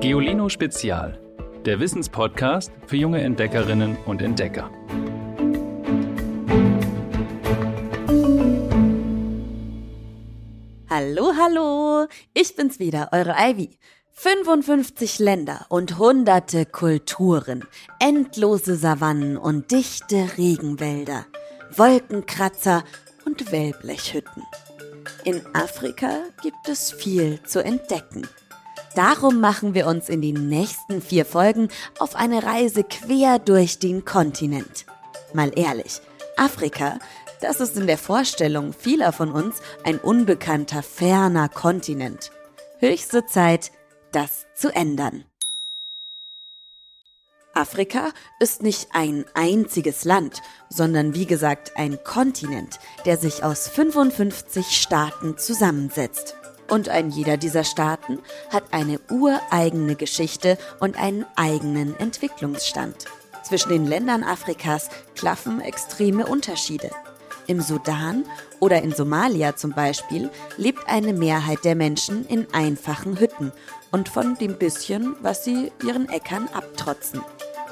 [0.00, 1.20] Geolino Spezial,
[1.66, 4.70] der Wissenspodcast für junge Entdeckerinnen und Entdecker.
[10.88, 13.76] Hallo, hallo, ich bin's wieder, eure Ivy.
[14.12, 17.66] 55 Länder und hunderte Kulturen,
[17.98, 21.26] endlose Savannen und dichte Regenwälder,
[21.76, 22.84] Wolkenkratzer
[23.26, 24.44] und Wellblechhütten.
[25.24, 28.26] In Afrika gibt es viel zu entdecken.
[28.94, 34.04] Darum machen wir uns in den nächsten vier Folgen auf eine Reise quer durch den
[34.04, 34.84] Kontinent.
[35.32, 36.00] Mal ehrlich,
[36.36, 36.98] Afrika,
[37.40, 42.32] das ist in der Vorstellung vieler von uns ein unbekannter, ferner Kontinent.
[42.78, 43.70] Höchste Zeit,
[44.12, 45.24] das zu ändern.
[47.54, 54.80] Afrika ist nicht ein einziges Land, sondern wie gesagt ein Kontinent, der sich aus 55
[54.80, 56.39] Staaten zusammensetzt.
[56.70, 58.20] Und ein jeder dieser Staaten
[58.50, 63.06] hat eine ureigene Geschichte und einen eigenen Entwicklungsstand.
[63.42, 66.90] Zwischen den Ländern Afrikas klaffen extreme Unterschiede.
[67.48, 68.24] Im Sudan
[68.60, 73.50] oder in Somalia zum Beispiel lebt eine Mehrheit der Menschen in einfachen Hütten
[73.90, 77.20] und von dem bisschen, was sie ihren Äckern abtrotzen.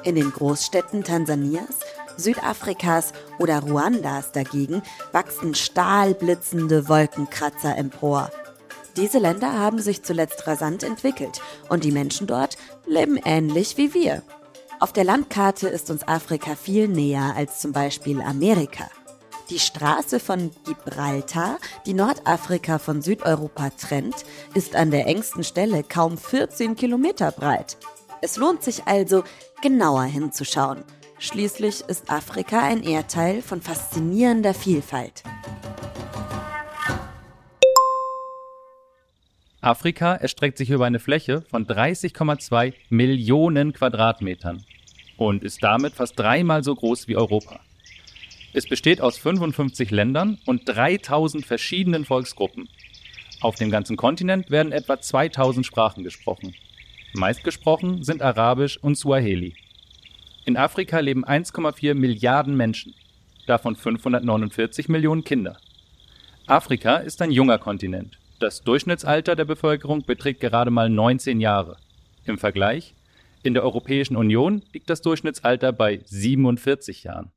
[0.03, 1.79] In den Großstädten Tansanias,
[2.17, 8.33] Südafrikas oder Ruandas dagegen wachsen stahlblitzende Wolkenkratzer empor.
[8.99, 14.25] Diese Länder haben sich zuletzt rasant entwickelt und die Menschen dort leben ähnlich wie wir.
[14.81, 18.91] Auf der Landkarte ist uns Afrika viel näher als zum Beispiel Amerika.
[19.51, 26.19] Die Straße von Gibraltar, die Nordafrika von Südeuropa trennt, ist an der engsten Stelle kaum
[26.19, 27.77] 14 Kilometer breit.
[28.21, 29.23] Es lohnt sich also,
[29.63, 30.83] genauer hinzuschauen.
[31.21, 35.23] Schließlich ist Afrika ein Erdteil von faszinierender Vielfalt.
[39.69, 44.65] Afrika erstreckt sich über eine Fläche von 30,2 Millionen Quadratmetern
[45.19, 47.61] und ist damit fast dreimal so groß wie Europa.
[48.55, 52.67] Es besteht aus 55 Ländern und 3000 verschiedenen Volksgruppen.
[53.43, 56.55] Auf dem ganzen Kontinent werden etwa 2000 Sprachen gesprochen.
[57.13, 59.55] Meistgesprochen sind Arabisch und Swahili.
[60.47, 62.95] In Afrika leben 1,4 Milliarden Menschen,
[63.47, 65.59] davon 549 Millionen Kinder.
[66.47, 68.19] Afrika ist ein junger Kontinent.
[68.39, 71.77] Das Durchschnittsalter der Bevölkerung beträgt gerade mal 19 Jahre.
[72.25, 72.95] Im Vergleich,
[73.43, 77.33] in der Europäischen Union liegt das Durchschnittsalter bei 47 Jahren.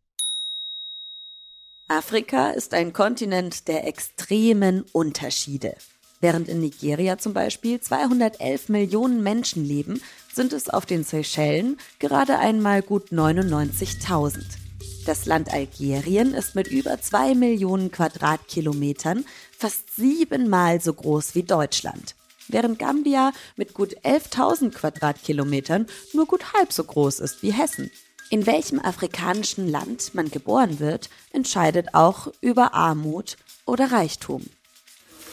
[1.88, 5.76] Afrika ist ein Kontinent der extremen Unterschiede.
[6.20, 10.02] Während in Nigeria zum Beispiel 211 Millionen Menschen leben,
[10.32, 14.61] sind es auf den Seychellen gerade einmal gut 99.000.
[15.06, 19.26] Das Land Algerien ist mit über 2 Millionen Quadratkilometern
[19.58, 22.16] fast siebenmal so groß wie Deutschland,
[22.48, 27.90] während Gambia mit gut 11.000 Quadratkilometern nur gut halb so groß ist wie Hessen.
[28.30, 34.46] In welchem afrikanischen Land man geboren wird, entscheidet auch über Armut oder Reichtum.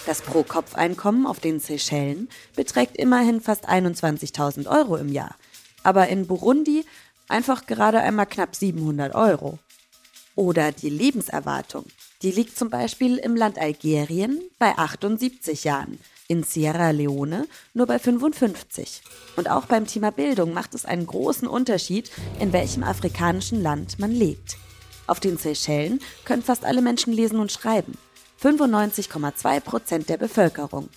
[0.06, 5.36] Das Pro-Kopf-Einkommen auf den Seychellen beträgt immerhin fast 21.000 Euro im Jahr,
[5.82, 6.86] aber in Burundi
[7.28, 9.58] einfach gerade einmal knapp 700 Euro.
[10.34, 11.84] Oder die Lebenserwartung.
[12.22, 17.98] Die liegt zum Beispiel im Land Algerien bei 78 Jahren, in Sierra Leone nur bei
[17.98, 19.02] 55.
[19.36, 24.10] Und auch beim Thema Bildung macht es einen großen Unterschied, in welchem afrikanischen Land man
[24.10, 24.56] lebt.
[25.06, 27.96] Auf den Seychellen können fast alle Menschen lesen und schreiben.
[28.42, 30.88] 95,2 Prozent der Bevölkerung.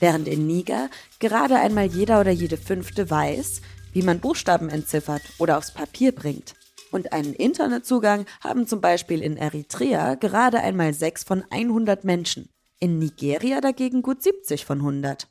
[0.00, 0.90] Während in Niger
[1.20, 3.62] gerade einmal jeder oder jede Fünfte weiß,
[3.94, 6.54] wie man Buchstaben entziffert oder aufs Papier bringt.
[6.90, 12.98] Und einen Internetzugang haben zum Beispiel in Eritrea gerade einmal 6 von 100 Menschen in
[12.98, 15.26] Nigeria dagegen gut 70 von 100.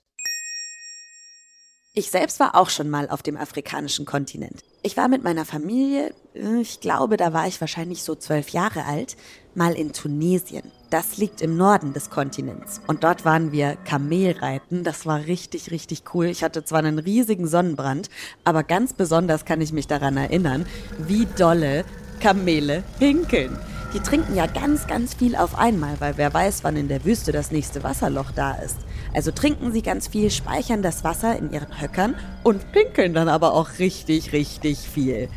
[1.95, 4.63] Ich selbst war auch schon mal auf dem afrikanischen Kontinent.
[4.81, 9.15] Ich war mit meiner Familie, ich glaube, da war ich wahrscheinlich so zwölf Jahre alt,
[9.53, 10.71] mal in Tunesien.
[10.93, 12.79] Das liegt im Norden des Kontinents.
[12.85, 14.83] Und dort waren wir Kamelreiten.
[14.83, 16.27] Das war richtig, richtig cool.
[16.27, 18.11] Ich hatte zwar einen riesigen Sonnenbrand,
[18.43, 20.67] aber ganz besonders kann ich mich daran erinnern,
[20.99, 21.83] wie dolle
[22.19, 23.57] Kamele pinkeln.
[23.95, 27.31] Die trinken ja ganz, ganz viel auf einmal, weil wer weiß, wann in der Wüste
[27.31, 28.77] das nächste Wasserloch da ist.
[29.15, 32.13] Also trinken sie ganz viel, speichern das Wasser in ihren Höckern
[32.43, 35.27] und pinkeln dann aber auch richtig, richtig viel.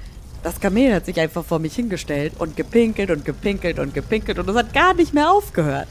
[0.47, 4.49] Das Kamel hat sich einfach vor mich hingestellt und gepinkelt und gepinkelt und gepinkelt und
[4.49, 5.89] es hat gar nicht mehr aufgehört.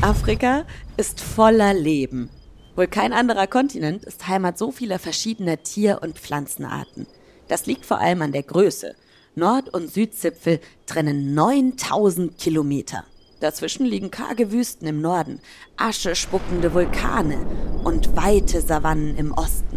[0.00, 0.64] Afrika
[0.96, 2.30] ist voller Leben.
[2.76, 7.06] Wohl kein anderer Kontinent ist Heimat so vieler verschiedener Tier- und Pflanzenarten.
[7.46, 8.94] Das liegt vor allem an der Größe.
[9.34, 13.04] Nord- und Südzipfel trennen 9000 Kilometer.
[13.40, 15.40] Dazwischen liegen karge Wüsten im Norden,
[15.76, 17.38] Asche spuckende Vulkane
[17.84, 19.67] und weite Savannen im Osten,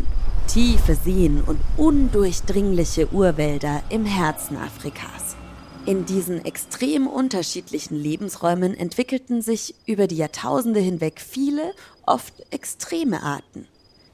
[0.54, 5.38] tiefe Seen und undurchdringliche Urwälder im Herzen Afrikas.
[5.86, 11.74] In diesen extrem unterschiedlichen Lebensräumen entwickelten sich über die Jahrtausende hinweg viele,
[12.06, 13.66] oft extreme Arten.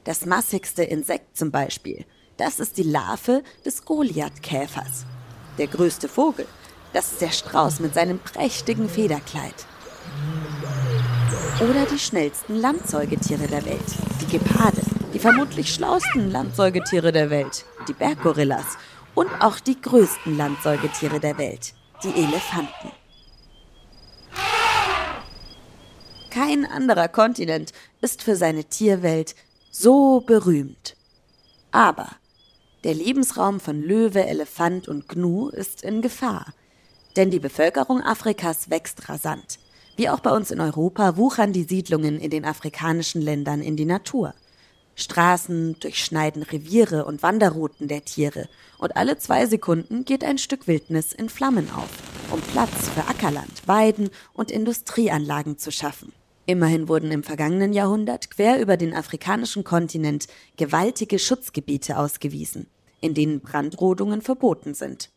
[0.04, 2.06] Das massigste Insekt zum Beispiel,
[2.38, 5.08] das ist die Larve des Goliathkäfers.
[5.58, 6.46] Der größte Vogel,
[6.94, 9.66] das ist der Strauß mit seinem prächtigen Federkleid.
[11.62, 13.82] Oder die schnellsten Landsäugetiere der Welt,
[14.22, 14.87] die Geparde,
[15.28, 18.78] vermutlich schlausten Landsäugetiere der Welt, die Berggorillas
[19.14, 22.94] und auch die größten Landsäugetiere der Welt, die Elefanten.
[26.30, 29.36] Kein anderer Kontinent ist für seine Tierwelt
[29.70, 30.96] so berühmt.
[31.72, 32.08] Aber
[32.86, 36.54] der Lebensraum von Löwe, Elefant und Gnu ist in Gefahr.
[37.18, 39.60] Denn die Bevölkerung Afrikas wächst rasant.
[39.98, 43.84] Wie auch bei uns in Europa wuchern die Siedlungen in den afrikanischen Ländern in die
[43.84, 44.34] Natur.
[45.00, 48.50] Straßen durchschneiden Reviere und Wanderrouten der Tiere
[48.80, 51.90] und alle zwei Sekunden geht ein Stück Wildnis in Flammen auf,
[52.32, 56.14] um Platz für Ackerland, Weiden und Industrieanlagen zu schaffen.
[56.48, 62.66] Immerhin wurden im vergangenen Jahrhundert quer über den afrikanischen Kontinent gewaltige Schutzgebiete ausgewiesen,
[63.00, 65.12] in denen Brandrodungen verboten sind.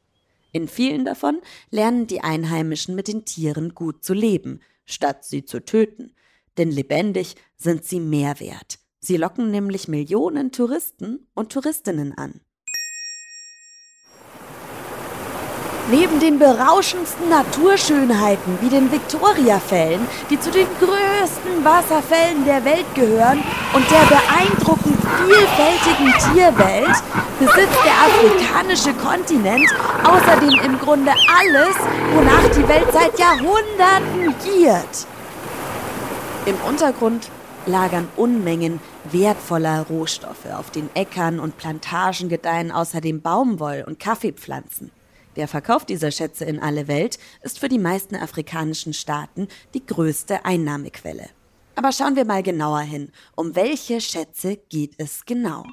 [0.53, 1.41] In vielen davon
[1.71, 6.13] lernen die Einheimischen mit den Tieren gut zu leben, statt sie zu töten,
[6.59, 8.80] denn lebendig sind sie mehr wert.
[9.03, 12.41] Sie locken nämlich Millionen Touristen und Touristinnen an.
[15.91, 23.43] Neben den berauschendsten Naturschönheiten wie den Victoriafällen, die zu den größten Wasserfällen der Welt gehören,
[23.73, 27.03] und der beeindruckend vielfältigen Tierwelt,
[27.41, 29.67] besitzt der afrikanische Kontinent
[30.05, 31.75] außerdem im Grunde alles,
[32.15, 35.07] wonach die Welt seit Jahrhunderten giert.
[36.45, 37.31] Im Untergrund
[37.67, 40.47] lagern Unmengen wertvoller Rohstoffe.
[40.47, 44.91] Auf den Äckern und Plantagen gedeihen außerdem Baumwoll- und Kaffeepflanzen.
[45.37, 50.45] Der Verkauf dieser Schätze in alle Welt ist für die meisten afrikanischen Staaten die größte
[50.45, 51.29] Einnahmequelle.
[51.77, 53.13] Aber schauen wir mal genauer hin.
[53.37, 55.65] Um welche Schätze geht es genau?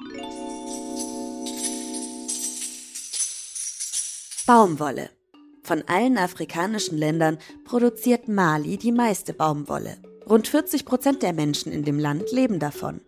[4.46, 5.10] Baumwolle.
[5.62, 7.36] Von allen afrikanischen Ländern
[7.66, 9.98] produziert Mali die meiste Baumwolle.
[10.26, 13.02] Rund 40 Prozent der Menschen in dem Land leben davon.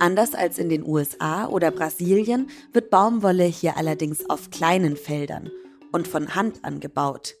[0.00, 5.50] Anders als in den USA oder Brasilien wird Baumwolle hier allerdings auf kleinen Feldern
[5.90, 7.34] und von Hand angebaut.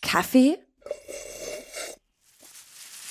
[0.00, 0.58] Kaffee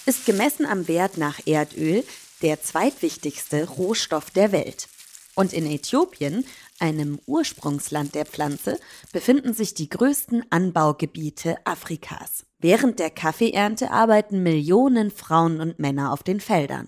[0.06, 2.06] ist gemessen am Wert nach Erdöl
[2.42, 4.88] der zweitwichtigste Rohstoff der Welt.
[5.36, 6.46] Und in Äthiopien,
[6.80, 8.80] einem Ursprungsland der Pflanze,
[9.12, 12.46] befinden sich die größten Anbaugebiete Afrikas.
[12.60, 16.88] Während der Kaffeeernte arbeiten Millionen Frauen und Männer auf den Feldern.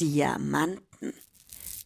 [0.00, 1.12] Diamanten.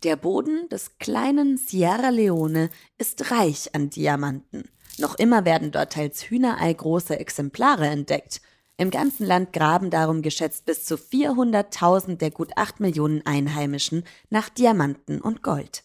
[0.03, 4.69] Der Boden des kleinen Sierra Leone ist reich an Diamanten.
[4.99, 8.43] Noch immer werden dort teils Hühnerei große Exemplare entdeckt.
[8.83, 14.49] Im ganzen Land graben darum geschätzt bis zu 400.000 der gut 8 Millionen Einheimischen nach
[14.49, 15.85] Diamanten und Gold.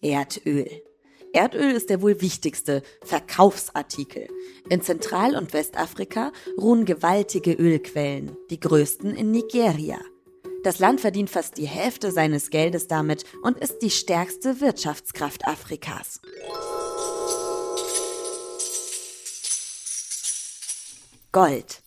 [0.00, 0.68] Erdöl.
[1.32, 4.26] Erdöl ist der wohl wichtigste Verkaufsartikel.
[4.68, 10.00] In Zentral- und Westafrika ruhen gewaltige Ölquellen, die größten in Nigeria.
[10.64, 16.20] Das Land verdient fast die Hälfte seines Geldes damit und ist die stärkste Wirtschaftskraft Afrikas.
[21.36, 21.82] Gold.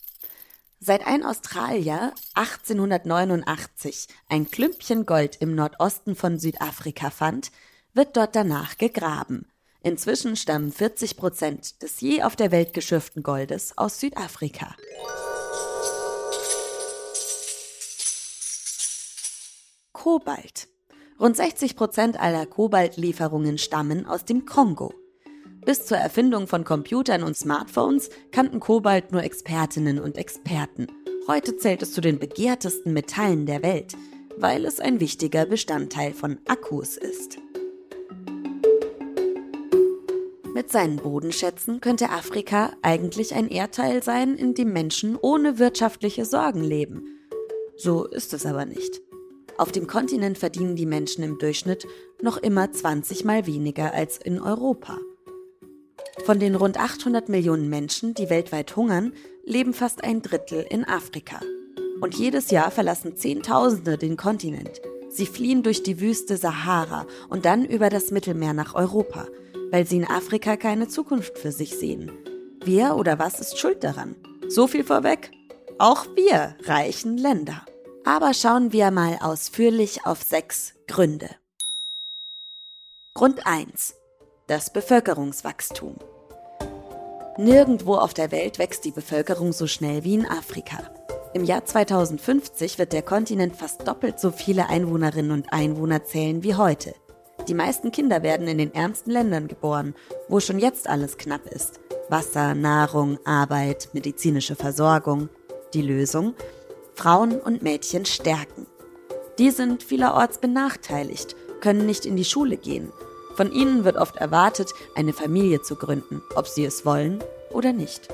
[0.80, 7.50] Seit ein Australier 1889 ein Klümpchen Gold im Nordosten von Südafrika fand,
[7.96, 9.48] wird dort danach gegraben.
[9.82, 14.76] Inzwischen stammen 40 Prozent des je auf der Welt geschürften Goldes aus Südafrika.
[19.94, 20.68] Kobalt.
[21.20, 24.94] Rund 60 Prozent aller Kobaltlieferungen stammen aus dem Kongo.
[25.66, 30.88] Bis zur Erfindung von Computern und Smartphones kannten Kobalt nur Expertinnen und Experten.
[31.28, 33.94] Heute zählt es zu den begehrtesten Metallen der Welt,
[34.38, 37.38] weil es ein wichtiger Bestandteil von Akkus ist.
[40.54, 46.64] Mit seinen Bodenschätzen könnte Afrika eigentlich ein Erdteil sein, in dem Menschen ohne wirtschaftliche Sorgen
[46.64, 47.20] leben.
[47.78, 49.02] So ist es aber nicht.
[49.58, 51.86] Auf dem Kontinent verdienen die Menschen im Durchschnitt
[52.22, 54.98] noch immer 20 mal weniger als in Europa.
[56.26, 59.14] Von den rund 800 Millionen Menschen, die weltweit hungern,
[59.46, 61.40] leben fast ein Drittel in Afrika.
[62.02, 64.82] Und jedes Jahr verlassen Zehntausende den Kontinent.
[65.10, 69.28] Sie fliehen durch die Wüste Sahara und dann über das Mittelmeer nach Europa,
[69.72, 72.12] weil sie in Afrika keine Zukunft für sich sehen.
[72.64, 74.16] Wer oder was ist schuld daran?
[74.48, 75.32] So viel vorweg.
[75.80, 77.66] Auch wir reichen Länder.
[78.04, 81.30] Aber schauen wir mal ausführlich auf sechs Gründe.
[83.14, 83.96] Grund 1.
[84.50, 85.94] Das Bevölkerungswachstum.
[87.38, 90.80] Nirgendwo auf der Welt wächst die Bevölkerung so schnell wie in Afrika.
[91.36, 96.56] Im Jahr 2050 wird der Kontinent fast doppelt so viele Einwohnerinnen und Einwohner zählen wie
[96.56, 96.96] heute.
[97.48, 99.94] Die meisten Kinder werden in den ärmsten Ländern geboren,
[100.30, 101.80] wo schon jetzt alles knapp ist.
[102.10, 105.30] Wasser, Nahrung, Arbeit, medizinische Versorgung.
[105.76, 106.34] Die Lösung?
[106.96, 108.66] Frauen und Mädchen stärken.
[109.38, 112.92] Die sind vielerorts benachteiligt, können nicht in die Schule gehen.
[113.40, 118.10] Von ihnen wird oft erwartet, eine Familie zu gründen, ob sie es wollen oder nicht.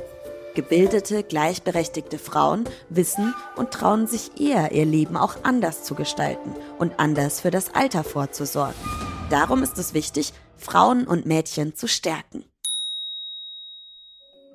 [0.54, 7.00] Gebildete, gleichberechtigte Frauen wissen und trauen sich eher, ihr Leben auch anders zu gestalten und
[7.00, 8.80] anders für das Alter vorzusorgen.
[9.32, 12.46] Darum ist es wichtig, Frauen und Mädchen zu stärken.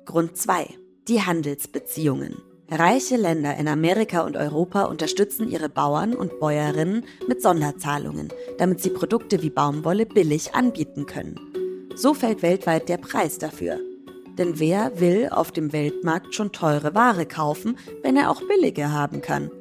[0.05, 0.73] Grund 2.
[1.09, 2.41] Die Handelsbeziehungen.
[2.73, 8.91] Reiche Länder in Amerika und Europa unterstützen ihre Bauern und Bäuerinnen mit Sonderzahlungen, damit sie
[8.91, 11.35] Produkte wie Baumwolle billig anbieten können.
[11.95, 13.77] So fällt weltweit der Preis dafür.
[14.37, 19.21] Denn wer will auf dem Weltmarkt schon teure Ware kaufen, wenn er auch billige haben
[19.21, 19.51] kann?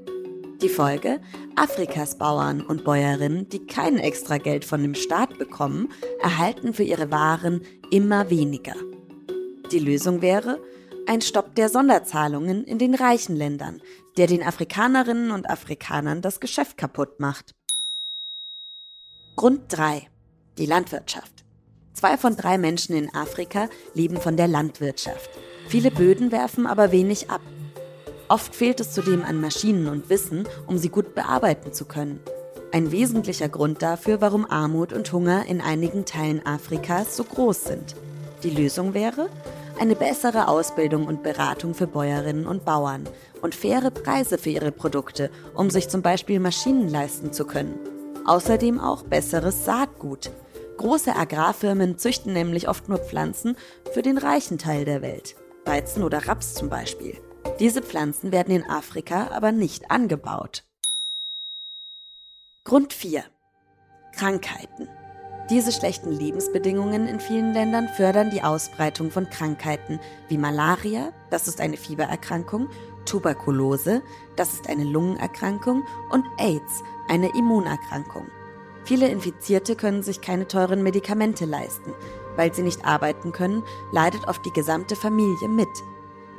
[0.62, 1.21] Die Folge?
[1.57, 5.88] Afrikas Bauern und Bäuerinnen, die kein extra Geld von dem Staat bekommen,
[6.23, 8.75] erhalten für ihre Waren immer weniger.
[9.73, 10.61] Die Lösung wäre,
[11.07, 13.80] ein Stopp der Sonderzahlungen in den reichen Ländern,
[14.16, 17.54] der den Afrikanerinnen und Afrikanern das Geschäft kaputt macht.
[19.37, 20.09] Grund 3.
[20.59, 21.45] Die Landwirtschaft.
[21.92, 25.30] Zwei von drei Menschen in Afrika leben von der Landwirtschaft.
[25.69, 27.40] Viele Böden werfen aber wenig ab.
[28.28, 32.21] Oft fehlt es zudem an Maschinen und Wissen, um sie gut bearbeiten zu können.
[32.73, 37.97] Ein wesentlicher Grund dafür, warum Armut und Hunger in einigen Teilen Afrikas so groß sind.
[38.45, 39.28] Die Lösung wäre,
[39.80, 43.08] eine bessere Ausbildung und Beratung für Bäuerinnen und Bauern
[43.40, 47.78] und faire Preise für ihre Produkte, um sich zum Beispiel Maschinen leisten zu können.
[48.26, 50.30] Außerdem auch besseres Saatgut.
[50.76, 53.56] Große Agrarfirmen züchten nämlich oft nur Pflanzen
[53.92, 55.34] für den reichen Teil der Welt.
[55.64, 57.16] Weizen oder Raps zum Beispiel.
[57.58, 60.64] Diese Pflanzen werden in Afrika aber nicht angebaut.
[62.64, 63.25] Grund 4.
[64.14, 64.88] Krankheiten.
[65.50, 71.61] Diese schlechten Lebensbedingungen in vielen Ländern fördern die Ausbreitung von Krankheiten wie Malaria, das ist
[71.61, 72.69] eine Fiebererkrankung,
[73.04, 74.00] Tuberkulose,
[74.37, 78.28] das ist eine Lungenerkrankung und AIDS, eine Immunerkrankung.
[78.85, 81.95] Viele Infizierte können sich keine teuren Medikamente leisten.
[82.37, 85.69] Weil sie nicht arbeiten können, leidet oft die gesamte Familie mit.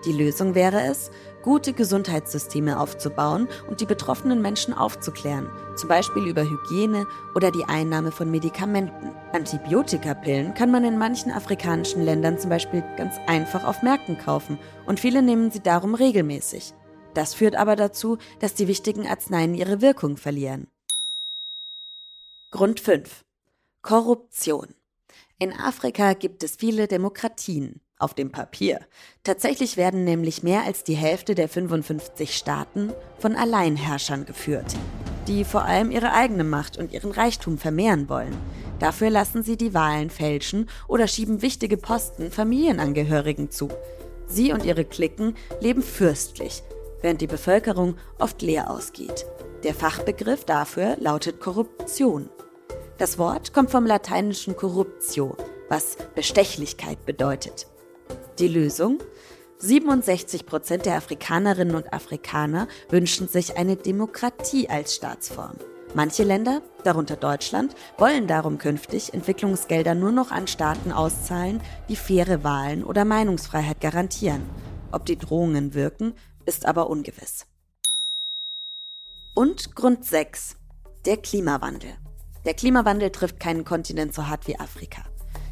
[0.05, 1.11] Die Lösung wäre es,
[1.43, 7.05] gute Gesundheitssysteme aufzubauen und die betroffenen Menschen aufzuklären, zum Beispiel über Hygiene
[7.35, 9.11] oder die Einnahme von Medikamenten.
[9.31, 14.99] Antibiotikapillen kann man in manchen afrikanischen Ländern zum Beispiel ganz einfach auf Märkten kaufen und
[14.99, 16.73] viele nehmen sie darum regelmäßig.
[17.13, 20.67] Das führt aber dazu, dass die wichtigen Arzneien ihre Wirkung verlieren.
[22.49, 23.23] Grund 5.
[23.81, 24.73] Korruption.
[25.37, 28.79] In Afrika gibt es viele Demokratien auf dem Papier.
[29.23, 34.75] Tatsächlich werden nämlich mehr als die Hälfte der 55 Staaten von Alleinherrschern geführt,
[35.27, 38.35] die vor allem ihre eigene Macht und ihren Reichtum vermehren wollen.
[38.79, 43.69] Dafür lassen sie die Wahlen fälschen oder schieben wichtige Posten Familienangehörigen zu.
[44.25, 46.63] Sie und ihre Cliquen leben fürstlich,
[47.01, 49.25] während die Bevölkerung oft leer ausgeht.
[49.63, 52.29] Der Fachbegriff dafür lautet Korruption.
[52.97, 55.37] Das Wort kommt vom lateinischen corruptio,
[55.69, 57.67] was Bestechlichkeit bedeutet.
[58.39, 58.99] Die Lösung?
[59.59, 65.57] 67 Prozent der Afrikanerinnen und Afrikaner wünschen sich eine Demokratie als Staatsform.
[65.93, 72.43] Manche Länder, darunter Deutschland, wollen darum künftig Entwicklungsgelder nur noch an Staaten auszahlen, die faire
[72.43, 74.41] Wahlen oder Meinungsfreiheit garantieren.
[74.91, 76.13] Ob die Drohungen wirken,
[76.45, 77.45] ist aber ungewiss.
[79.35, 80.55] Und Grund 6.
[81.05, 81.91] Der Klimawandel.
[82.45, 85.03] Der Klimawandel trifft keinen Kontinent so hart wie Afrika.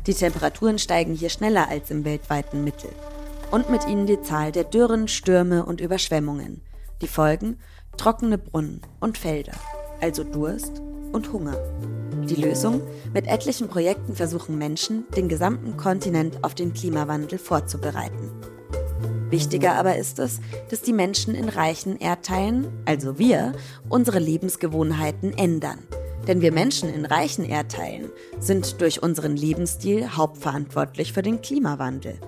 [0.09, 2.89] Die Temperaturen steigen hier schneller als im weltweiten Mittel.
[3.51, 6.61] Und mit ihnen die Zahl der Dürren, Stürme und Überschwemmungen.
[7.03, 7.59] Die Folgen?
[7.95, 9.53] Trockene Brunnen und Felder,
[10.01, 11.57] also Durst und Hunger.
[12.27, 12.81] Die Lösung?
[13.13, 18.31] Mit etlichen Projekten versuchen Menschen, den gesamten Kontinent auf den Klimawandel vorzubereiten.
[19.29, 20.39] Wichtiger aber ist es,
[20.71, 23.51] dass die Menschen in reichen Erdteilen, also wir,
[23.89, 25.83] unsere Lebensgewohnheiten ändern
[26.27, 32.19] denn wir Menschen in reichen Erdteilen sind durch unseren Lebensstil hauptverantwortlich für den Klimawandel.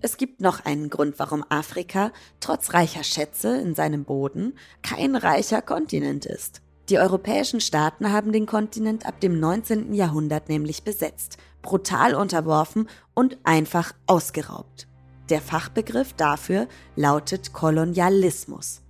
[0.00, 5.62] Es gibt noch einen Grund, warum Afrika, trotz reicher Schätze in seinem Boden, kein reicher
[5.62, 6.62] Kontinent ist.
[6.88, 9.92] Die europäischen Staaten haben den Kontinent ab dem 19.
[9.92, 14.87] Jahrhundert nämlich besetzt, brutal unterworfen und einfach ausgeraubt.
[15.30, 18.80] Der Fachbegriff dafür lautet Kolonialismus.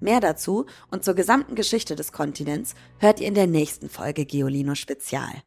[0.00, 4.74] Mehr dazu und zur gesamten Geschichte des Kontinents hört ihr in der nächsten Folge Geolino
[4.74, 5.42] Spezial.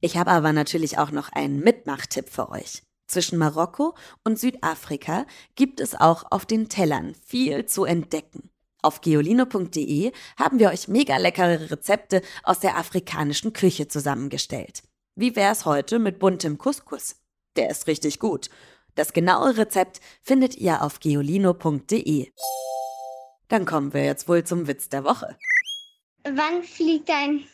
[0.00, 2.82] Ich habe aber natürlich auch noch einen Mitmachtipp für euch.
[3.06, 3.94] Zwischen Marokko
[4.24, 8.50] und Südafrika gibt es auch auf den Tellern viel zu entdecken.
[8.82, 14.82] Auf geolino.de haben wir euch mega leckere Rezepte aus der afrikanischen Küche zusammengestellt.
[15.16, 17.16] Wie wär's heute mit buntem Couscous?
[17.56, 18.50] Der ist richtig gut.
[18.94, 22.32] Das genaue Rezept findet ihr auf geolino.de.
[23.48, 25.36] Dann kommen wir jetzt wohl zum Witz der Woche.
[26.24, 27.44] Wann fliegt ein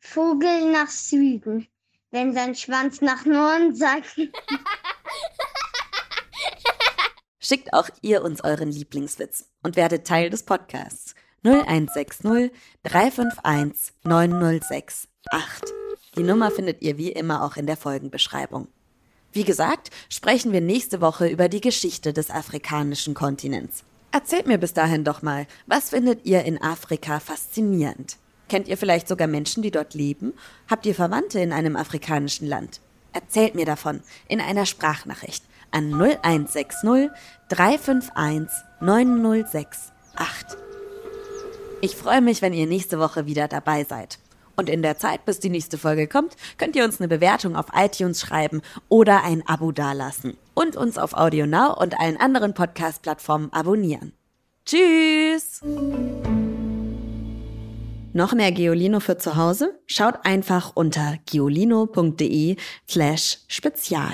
[0.00, 1.66] Vogel nach Süden?
[2.10, 4.16] Wenn sein Schwanz nach Norden sagt.
[7.38, 11.14] Schickt auch ihr uns euren Lieblingswitz und werdet Teil des Podcasts.
[11.44, 12.52] 0160
[12.82, 15.08] 351 9068.
[16.16, 18.68] Die Nummer findet ihr wie immer auch in der Folgenbeschreibung.
[19.32, 23.84] Wie gesagt, sprechen wir nächste Woche über die Geschichte des afrikanischen Kontinents.
[24.10, 28.16] Erzählt mir bis dahin doch mal, was findet ihr in Afrika faszinierend?
[28.48, 30.32] Kennt ihr vielleicht sogar Menschen, die dort leben?
[30.68, 32.80] Habt ihr Verwandte in einem afrikanischen Land?
[33.12, 37.10] Erzählt mir davon in einer Sprachnachricht an 0160
[37.48, 38.48] 351
[38.80, 40.58] 9068.
[41.82, 44.18] Ich freue mich, wenn ihr nächste Woche wieder dabei seid.
[44.60, 47.68] Und in der Zeit, bis die nächste Folge kommt, könnt ihr uns eine Bewertung auf
[47.74, 50.36] iTunes schreiben oder ein Abo dalassen.
[50.52, 54.12] Und uns auf AudioNow und allen anderen Podcast-Plattformen abonnieren.
[54.66, 55.62] Tschüss!
[58.12, 59.80] Noch mehr Geolino für zu Hause?
[59.86, 64.12] Schaut einfach unter geolino.de slash spezial.